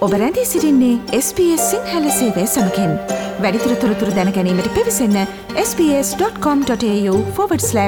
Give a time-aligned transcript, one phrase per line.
[0.00, 2.92] ඔබ රැඳී සිරින්නේ SBS සිංහල සේවය සමකෙන්
[3.44, 5.18] වැඩිතුර තොරතුර දැනැනීමට පිවිසන්න
[5.56, 7.82] ps.com.ta/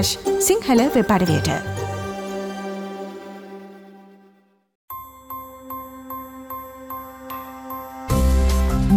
[0.48, 1.48] සිංහල වෙපඩවයට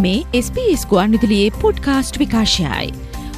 [0.02, 2.92] මේ SBS ගුවන්විදුලියේ පොඩ්කාස්ට් විකාශයයි.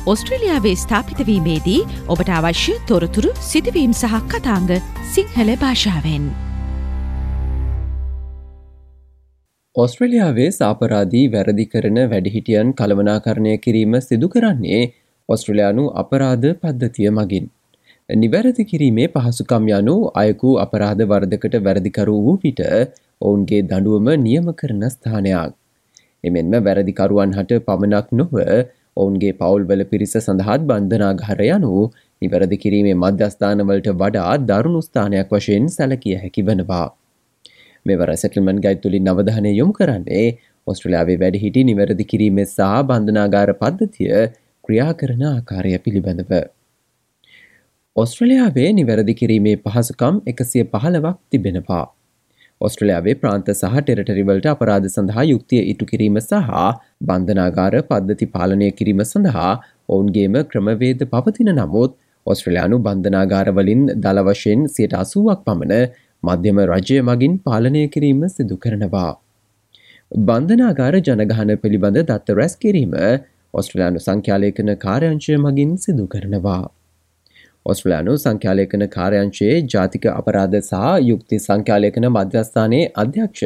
[0.06, 4.68] ඔස්ට්‍රලියාවේ ස්ථාපිතවීමේදී ඔබට අවශ්‍ය තොරතුරු සිදුවීම් සහ කතාංග
[5.14, 6.47] සිංහල භාෂාවෙන්.
[9.82, 14.80] ඔස්ට්‍රලියාවේ සාපරාදී වැරදි කරන වැඩිහිටියන් කළමනාකරණය කිරීම සිදු කරන්නේ
[15.28, 17.46] ඔස්ට්‍රලයානු අපරාධ පද්ධතිය මගින්.
[18.08, 22.64] නිවැරදි කිරීමේ පහසුකම් යනු අයකු අපරාධ වර්ධකට වැරදිකරු වූ විට
[23.20, 25.54] ඔවුන්ගේ දඩුවම නියම කරන ස්ථානයක්.
[26.24, 28.36] එමෙන්ම වැරදිකරුවන් හට පමණක් නොව
[28.96, 31.74] ඔවුන්ගේ පවුල්වල පිරිස සඳහත් බන්ධනාගහර යනු
[32.22, 36.88] නිවැරදි කිරීමේ මධ්‍යස්ථානවලට වඩා දරුණු ස්ථානයක් වශයෙන් සැලකිය හැකි වනවා.
[37.88, 40.26] මෙවර සැටල්මන් ගයි තුළින් නවධනය යොමු කරන්නේ
[40.66, 44.14] ඔස්ට්‍රලයාාවේ වැඩිහිටි නිවැරදි කිරීම සහ බන්ධනාගාර පද්ධතිය
[44.64, 46.32] ක්‍රියා කරන ආකාරය පිළිබඳව.
[47.96, 51.86] ඔස්ට්‍රලයාාවේ නිවැරදි කිරීමේ පහසුකම් එකසිය පහලවක් තිබෙනවා.
[52.60, 56.52] ඔස්ට්‍රලයාාවේ ප්‍රාන්ත සහ ටෙරටරිවල්ට අපරාධ සඳහා යුක්තිය ඉටු කිරීම සහ
[57.02, 59.52] බන්ධනාගාර පද්ධති පාලනය කිරීම සඳහා
[59.88, 68.22] ඔවුන්ගේම ක්‍රමවේද පවතින නමුත් ඔස්ට්‍රලයානු බන්ධනාගාරවලින් දලවශයෙන් සියට අසුවක් පමණ මධ්‍යම රජය මගින් පාලනය කිරීම
[68.28, 69.12] සිදු කරනවා.
[70.12, 72.94] බන්ධනාගාර ජනගහන පිළිබඳ දත්ත රැස් කිරීම
[73.54, 76.64] ඔස්ට්‍රලයානු සංඛ්‍යාලයකන කාර්යංශය මගින් සිදු කරනවා.
[77.66, 83.44] ඔස්ට්‍රලයානු සංඛ්‍යාලයකන කාර්යංශයේ ජාතික අපරාධ සහ යුක්ති සංඛ්‍යාලයකන මධ්‍යස්ථානයේ අධ්‍යක්ෂ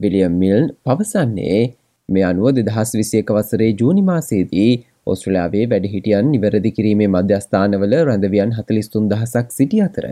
[0.00, 1.60] විලියම් මිල්න් පවසන්නේ
[2.08, 4.70] මේ අනුව දෙදහස් විසියක වසරේ ජූනිමාසේදී
[5.06, 10.06] ඔස්ට්‍රලයාාවේ වැඩිහිටියන් නිවැරදි කිරීමේ මධ්‍යස්ථානවල රැඳවියන් හතලිස්තුන් දහසක් සිටි අතර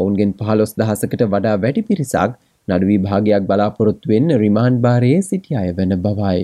[0.00, 2.36] ඔවුන්ගෙන් පහලොස් දහසකට වඩා වැඩි පිරිසක්
[2.68, 6.40] නඩු විභාගයක් බලාපොරොත්තුවෙන් රිමාන්් භාරයේ සිටි අය වන බවයි.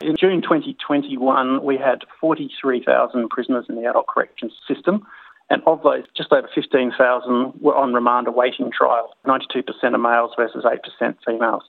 [0.00, 5.02] In June 2021, we had 43,000 prisoners in the adult corrections system.
[5.50, 9.10] And of those, just over 15,000 were on remand awaiting trial.
[9.26, 11.64] 92% are males versus 8% females.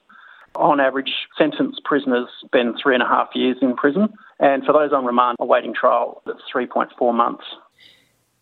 [0.56, 4.08] On average, sentenced prisoners spend three and a half years in prison.
[4.40, 7.46] And for those on remand awaiting trial, that's 3.4 months.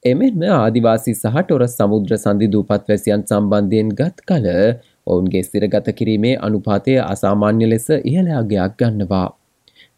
[0.05, 4.49] එමෙන්ම ආදිවාසී සහ ටොරස් සමුද්‍ර සන්ධි දූපත්වැසියන් සම්බන්ධයෙන් ගත් කල
[5.07, 9.29] ඔවුන්ගේ ස්තිරගත කිරීමේ අනුපාතය අසාමාන්‍ය ලෙස ඉහළයාගයක් ගන්නවා.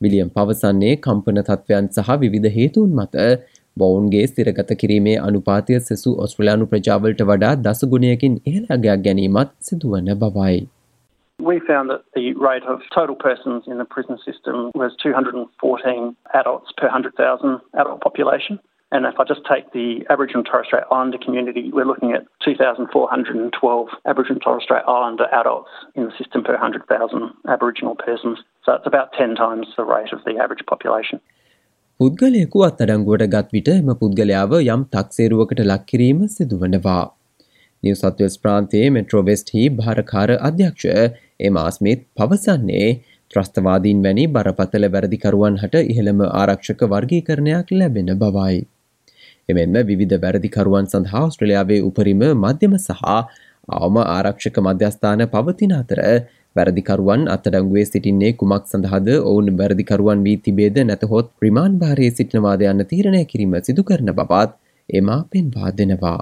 [0.02, 3.24] William පවසන්නේ කම්පන තත්ත්වයන් සහ විවිධ හේතුන් මත
[3.76, 10.62] බොවුන්ගේ ස්තිරගත කිරීමේ අනුපාතය සෙසු ඔස්ට්‍රලයානු ප්‍රජාවලට වඩා දසගුණයකින් ඉහළයාගයක් ගැනීමත් සිදුවන බවයි.
[11.38, 16.80] We found that the rate of total persons in the prison system was 214 adults
[16.80, 18.62] per 100,000 adult population.
[18.92, 22.22] And if I just take the Aboriginal and Torres Strait Islander community, we're looking at
[22.44, 28.38] 2,412 Aboriginal and Torres Strait Islander adults in the system per 100,000 Aboriginal persons.
[28.64, 31.20] So it's about 10 times the rate of the average population.
[32.00, 37.04] පුද්ගලයකු අත්අඩංගුවට ගත් විට එම පුද්ගලයාව යම් තක්සේරුවකට ලක්කිරීම සිදුවනවා.
[37.82, 40.86] නිවසත්වස් ප්‍රාන්තයේ මෙට්‍රෝවෙස්ටහි භාරකාර අධ්‍යක්ෂ
[41.48, 42.86] එමාස්මිත් පවසන්නේ
[43.30, 48.56] ත්‍රස්තවාදීන් වැනි බරපතල වැරදිකරුවන් හට ඉහළම ආරක්ෂක වර්ගීකරණයක් ලැබෙන බවයි.
[49.48, 53.02] එමෙන්ම විවිධ වැරදිකරුවන් සඳහා ඔස්ට්‍රලියාවේ උපරිම මධ්‍යම සහ
[53.76, 56.00] අවම ආරක්ෂක මධ්‍යස්ථාන පවතින අතර
[56.56, 63.22] වැරදිකරුවන් අත්තඩංගුවේ සිටින්නේ කුමක් සඳහාද ඔවුන් වැරදිකරුවන් වී තිබේද නැතහොත් ප්‍රමාන් භාරයේ සිටිනවාද යන්න තීරණය
[63.26, 64.50] කිරීම සිදු කරන බවත්
[64.88, 66.20] එමා පෙන්වා දෙනවා.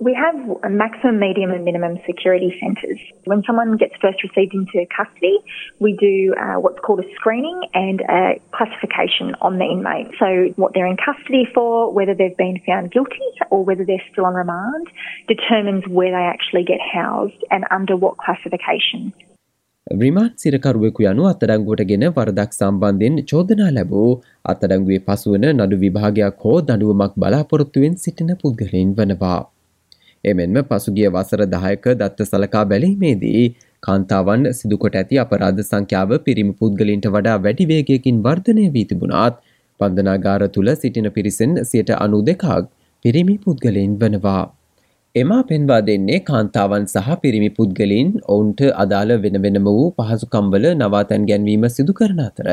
[0.00, 0.34] We have
[0.64, 2.98] a maximum, medium, and minimum security centres.
[3.26, 5.38] When someone gets first received into custody,
[5.78, 10.08] we do uh, what's called a screening and a classification on the inmate.
[10.18, 14.26] So, what they're in custody for, whether they've been found guilty or whether they're still
[14.26, 14.88] on remand,
[15.28, 19.12] determines where they actually get housed and under what classification.
[19.86, 24.12] රිමාන්් සිරකරුවෙකු යනු අත්තඩංගුවට ගෙන වරදක් සම්බන්ධයෙන් චෝදනා ලැබූ
[24.52, 29.42] අත්තඩංගුවේ පසුවන නඩු විභාගයක් හෝ දඩුවමක් බලාපොරොත්තුවෙන් සිටින පුද්ගලයින් වනවා.
[30.24, 33.42] එමෙන්ම පසුගිය වසර දහයක දත්ත සලකා බැලීමේදී
[33.82, 39.40] කාන්තාවන් සිදුකොට ඇති අපරාධ සංඛ්‍යාව පිරිමි පුද්ගලින්ට වඩා වැඩිවේගයකින් වර්ධනය වී තිබුණාත්
[39.80, 42.44] පන්දනාගාර තුළ සිටින පිරිසෙන් සියට අනු දෙකක්
[43.04, 44.44] පිරිමි පුද්ගලයින් වනවා.
[45.14, 51.66] එමා පෙන්වා දෙන්නේ කාන්තාවන් සහ පිරිමි පුද්ගලින් ඔවුන්ට අදාළ වෙන වෙනම වූ පහසුකම්වල නවාතැන් ගැන්වීම
[51.70, 52.48] සිදු කරන අතර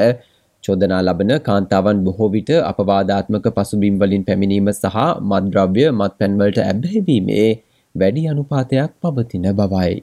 [0.63, 4.97] චෝදනා ලබන කාන්තාවන් බොහෝ විට අපවාදාත්මක පසුබිම්වලින් පැමිණීම සහ
[5.31, 7.49] මද්‍රව්‍ය මත් පැන්වලට ඇබ්බැහිවීමේ
[7.95, 9.93] වැඩි අනුපාතයක් පවතින බවයි.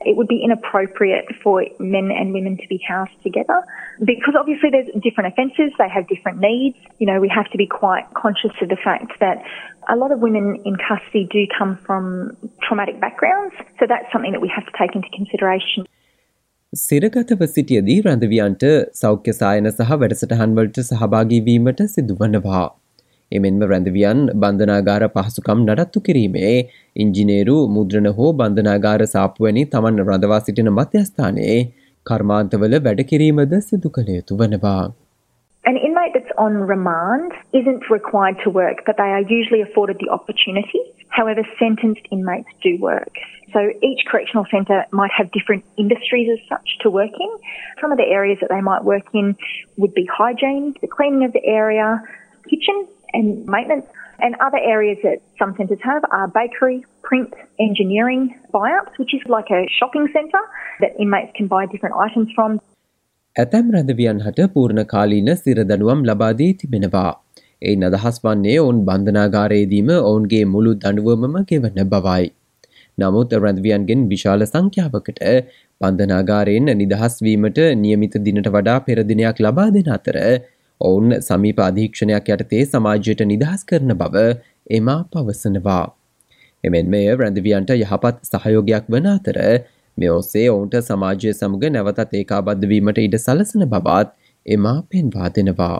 [0.00, 1.54] It would be inappropriate for
[1.94, 3.58] men and women to be housed together
[4.10, 6.78] because obviously there's different offences, they have different needs.
[7.00, 9.42] You know, we have to be quite conscious of the fact that
[9.88, 12.36] a lot of women in custody do come from
[12.66, 15.86] traumatic backgrounds, so that's something that we have to take into consideration.
[16.72, 18.64] සිරගතව සිටියදී රැඳවියන්ට
[18.98, 22.66] සෞඛ්‍ය සායන සහ වැඩසටහන්වලට සහභාගීවීමට සිදුවනවා.
[23.32, 26.52] එමෙන්ම රැඳවියන් බන්ධනාගාර පහසුකම් නඩත්තු කිරීමේ
[27.04, 31.58] ඉංජිනේරු මුද්‍රණ හෝ බන්ධනාගාර සාපුවනි තමන් රඳවා සිටින මධ්‍යස්ථානයේ
[32.06, 34.84] කර්මාන්තවල වැඩ කිරීමද සිදු කළ යුතු වනවා.
[35.64, 40.12] An inmate that's on remand isn't required to work, but they are usually afforded the
[40.18, 40.84] opportunity.
[41.09, 43.13] However, sentenced inmates do work.
[43.53, 47.31] So each correctional centre might have different industries as such to work in.
[47.81, 49.35] Some of the areas that they might work in
[49.77, 52.01] would be hygiene, the cleaning of the area,
[52.49, 53.85] kitchen, and maintenance.
[54.19, 59.49] And other areas that some centres have are bakery, print, engineering, buyouts, which is like
[59.51, 60.45] a shopping centre
[60.81, 62.59] that inmates can buy different items from.
[63.41, 67.03] ඇතැම් රැඳවියන් හට පූර්ණ කාලීන සිරදනුවම් ලබාදී තිබෙනවා.
[67.62, 72.26] එයින් අදහස් වන්නේ ඔවුන් බන්ධනාගාරයේදීම ඔවුන්ගේ මුළු දඩුවමම ගෙවන බවයි.
[72.98, 75.20] නමුත් රැඳවියන්ගෙන් විශාල සංඛ්‍යාවකට
[75.80, 80.18] බන්ධනාගාරයෙන් නිදහස්වීමට නියමිත දිනට වඩා පෙරදිනයක් ලබා දෙන අතර
[80.80, 84.24] ඔවුන් සමීප අධීක්ෂණයක් යටතේ සමාජයට නිදහස් කරන බව
[84.70, 85.84] එමා පවසනවා.
[86.64, 89.38] එමෙන් මෙය රැඳවියන්ට යහපත් සහයෝගයක් වන අතර
[89.98, 94.10] මේ ඔස්සේ ඔවුන්ට සමාජය සමග නැවතත් ඒකාබද්ධවීමට ඉඩ සලසන බවත්
[94.46, 95.78] එමා පෙන්වා දෙනවා.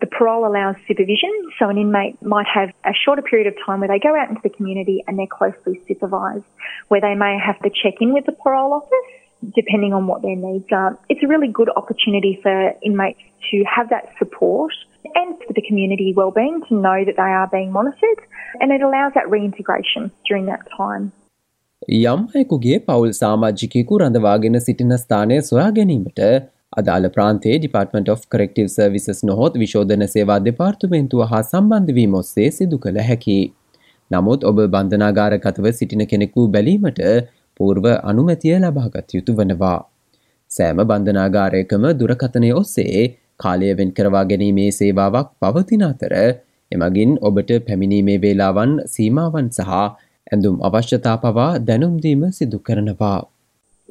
[0.00, 3.88] The parole allows supervision, so an inmate might have a shorter period of time where
[3.88, 6.44] they go out into the community and they're closely supervised,
[6.88, 9.08] where they may have to check in with the parole office
[9.54, 10.98] depending on what their needs are.
[11.08, 13.20] It's a really good opportunity for inmates
[13.50, 14.72] to have that support
[15.14, 18.20] and for the community wellbeing to know that they are being monitored
[18.60, 21.12] and it allows that reintegration during that time.
[21.88, 26.20] යම් අයෙකුගේ පවුල් සාමාජිකයෙකු රඳවාගෙන සිටින ස්ථානය සොයා ගැනීමට
[26.79, 32.99] අදාළ ප්‍රාන්තේ ඩිපාර්ටමට of කරෙක්ටව services නොහොත් විශෝධන සේවා දෙපාර්තුමෙන්තුව හා සම්බන්ධවීම ඔස්සේ සිදු කළ
[33.09, 33.39] හැකි.
[34.11, 37.01] නමුත් ඔබ බන්ධනාගාරකතව සිටින කෙනෙකු බැලීමට
[37.59, 39.79] පූර්ව අනුමැතිය ලබාගත යුතු වනවා.
[40.51, 43.03] සෑම බන්ධනාගාරයකම දුරකතනය ඔස්සේ
[43.37, 46.15] කාලය වෙන් කරවා ගැනීමේ සේවාවක් පවතින අතර
[46.71, 49.71] එමගින් ඔබට පැමිණීමේ වේලාවන් සීමාවන් සහ
[50.27, 53.19] ඇඳුම් අවශ්‍යතා පවා දැනුම්දීම සිදු කරනවා.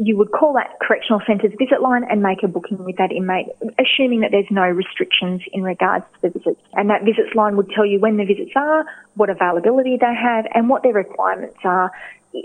[0.01, 3.47] you would call that correctional centre's visit line and make a booking with that inmate,
[3.79, 6.61] assuming that there's no restrictions in regards to the visits.
[6.73, 8.85] And that visits line would tell you when the visits are,
[9.15, 11.91] what availability they have, and what their requirements are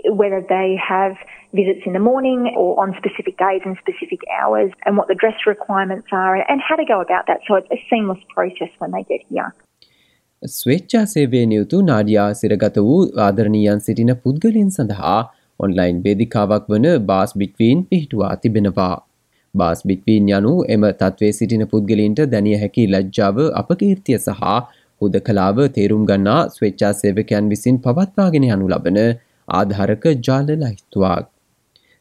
[0.05, 1.15] whether they have
[1.53, 5.35] visits in the morning or on specific days and specific hours and what the dress
[5.45, 9.03] requirements are and how to go about that so it's a seamless process when they
[9.03, 9.53] get here.
[10.43, 12.95] ස්වේච්ඡා සේවය නියුතු නාඩියා සිරගත වූ
[13.25, 15.11] ආදරණීයන් සිටින පුද්ගලින් සඳහා
[15.60, 18.96] online වේදිකාවක් වන බාස් බිට්වීන් පිහිටුවා තිබෙනවා.
[19.54, 24.42] බාස් බිට්වීන් යනු එම තත්වේ සිටින පුද්ගලින්ට දැනිය හැකි ලජ්ජාව අපකීර්තිය සහ
[25.00, 29.00] හුද කලාව තේරුම් ගන්නා ස්වේච්ඡා සේවකයන් විසින් පවත්වාගෙන යනු ලබන
[29.48, 31.26] ආධාරක ජාල ලයිස්තුවක්.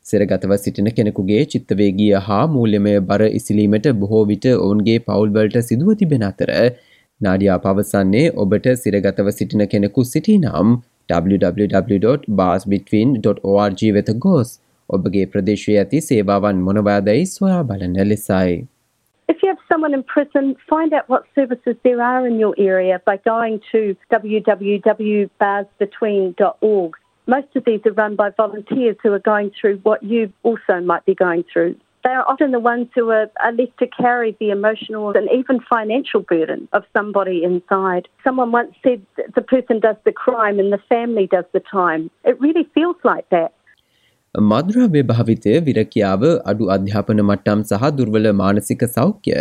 [0.05, 6.51] සිරගතව සිටින කෙනෙකුගේ චිත්තවේගිය හා මූල්‍යමය බර ඉසිලීමට බොහෝ විට ඔවුන්ගේ පවුල්වලට සිදුව තිබෙන අතර
[7.21, 10.69] නාඩියා පවසන්නේ ඔබට සිරගතව සිටින කෙනෙකු සිටි නම්
[11.10, 14.60] www.barsbetween.org වෙත ගෝස්
[14.90, 18.68] ඔබගේ ප්‍රදේශය ඇති සේවාවන් මොනවාදයි සොයා බලන ලෙසයි.
[19.28, 23.00] If you have someone in prison, find out what services there are in your area
[23.06, 26.92] by going to www.barsbetween.org.
[27.26, 31.04] Most of these are run by volunteers who are going through what you also might
[31.06, 31.76] be going through.
[32.07, 35.57] They are often the ones who are, are left to carry the emotional and even
[35.69, 38.07] financial burden of somebody inside.
[38.23, 39.01] Someone once said
[39.35, 42.09] the person does the crime and the family does the time.
[42.23, 43.51] It really feels like that.
[44.35, 49.35] මද්‍රව්‍ය භාවිතය විරකියාව අඩු අධ්‍යාපන මට්ටම් සහ දුර්වල මානසික සෞඛ්‍ය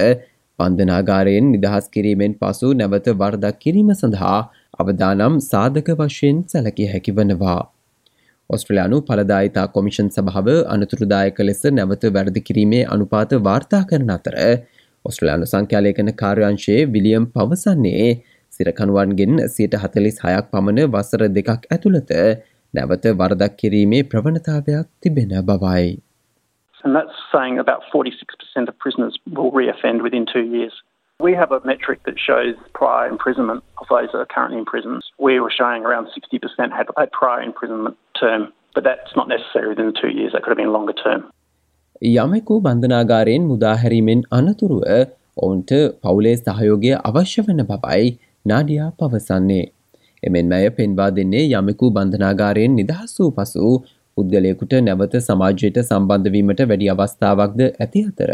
[0.59, 4.37] පන්දනාගාරයෙන් නිදහස් කිරීමෙන් පසු නැවත වර්දක් කිරීම සඳහා
[4.85, 7.59] අවදානම් සාධක වශයෙන් සැලකිය හැකි වනවා.
[8.51, 14.37] ඔස්ට්‍රලයානු පලදායිතා කොමිෂන් සභාව අනතුරුදායක ලෙස නැවත වැරදි කිරීමේ අනුපාත වාර්තා කරන අතර
[15.05, 18.09] ඔස්ට්‍රලයානු සංඛ්‍යාලයකන කාර්යංශයේ විලියම් පවසන්නේ
[18.53, 22.13] සිරකනුවන්ගෙන් සියට හතලිස් හයක් පමණ වසර දෙකක් ඇතුළත
[22.75, 25.87] නැවත වරදක් කිරීමේ ප්‍රවණතාවයක් තිබෙන බවයි.
[26.85, 30.75] And that's saying about 46% of prisoners will reoffend within two years.
[31.21, 35.01] We have a metric that shows prior imprisonment of those that are currently in prisons.
[35.19, 39.87] We were showing around 60% had a prior imprisonment term, but that's not necessary within
[39.87, 40.33] the two years.
[40.33, 41.23] That could have been longer term.
[42.03, 44.83] යමෙකු බන්ධනාගාරයෙන් මුදාහැරීමෙන් අනතුරුව
[45.37, 48.05] ඔවුන්ට පවුලේ සහයෝගය අවශ්‍ය වන බවයි
[48.47, 49.65] නාඩියා පවසන්නේ.
[50.23, 53.75] එමෙන් මය පෙන්වා දෙන්නේ යමෙකු බන්ධනාගාරයෙන් නිදහස් වූ පසු
[54.17, 58.33] පුද්ගලයකුට නැවත සමාජයට සම්බන්ධවීමට වැඩි අවස්ථාවක්ද ඇති අතර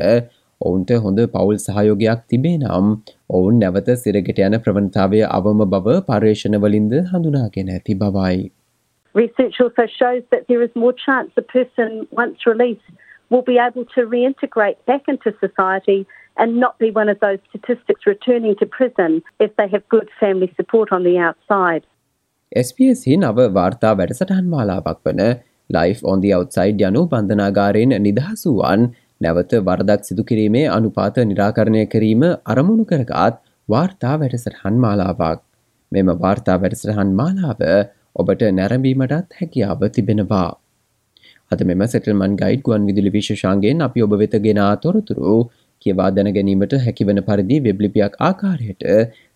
[0.62, 2.88] ඔවුන්ට හොඳ පවුල් සහයෝගයක් තිබේ නම්
[3.31, 8.42] ඔවුන් නැවත සිරගෙට යන ප්‍රවණතාවය අවම බව පර්යේෂණවලින්ද හඳුනාගෙන ඇති බවයි.
[9.14, 12.88] Research also shows that there is more chance a person, once released,
[13.31, 16.00] will be able to reintegrate back into society
[16.37, 20.50] and not be one of those statistics returning to prison if they have good family
[20.57, 21.83] support on the outside.
[22.52, 25.23] SBS හි නව වාර්තා වැඩසටහන් මාලාවක් වන
[25.71, 28.83] life on the outside යනු බන්ධනාගාරයෙන් නිදහසුවන්
[29.22, 33.34] නැවත වරදක් සිදු කිරීමේ අනුපාත නිරාකරණය කිරීම අරමුණු කරගත්
[33.68, 35.40] වාර්තා වැඩසටහන් මාලාවක්.
[35.92, 37.60] මෙම වාර්තා වැඩසටහන් මාලාව
[38.16, 40.50] ඔබට නැරඹීමටත් හැකියාව තිබෙනවා.
[41.52, 45.34] අද මෙම සෙටල්මන් ගයිඩ් ගුවන් විදිලි විශෂාන්ගෙන් අපි ඔබ වෙත ගෙනා තොරතුරු
[45.82, 48.82] කියවා දැන ගැනීමට හැකිවන පරිදි වෙබ්ලිපියක් ආකාරයට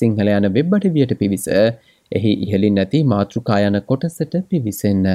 [0.00, 1.46] සිංහල යන වෙබ් අඩවියට පිවිස
[2.12, 5.06] එහි ඉහලින් නැති මාතෘකායන කොටසට පිවිසන්න.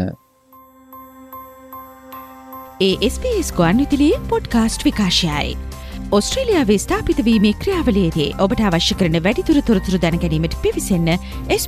[2.81, 5.57] ඒ SBS ගුවන් විදිලියේ පොඩ්කාස්ට් විකාශයයි.
[6.11, 11.11] ඔස්ට්‍රේලියාවේ ස්ථාපිතවීමේ ක්‍රියාවලේදී ඔබට අවශ්‍ය කරන වැඩිතුර තොරතුරු දැනැනීමට පිවිසන්න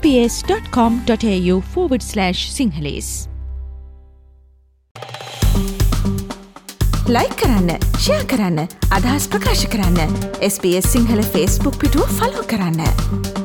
[0.04, 1.36] ps.com.ta/
[2.58, 3.12] සිංහලස්.
[7.08, 8.60] ලයි කරන්න ෂයා කරන්න
[8.98, 13.43] අදහස් ප්‍රකාශ කරන්න SBS සිංහල ෆස්බුක් පිටුව ෆලෝ කරන්න.